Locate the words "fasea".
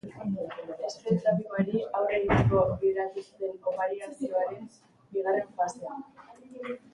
5.61-6.01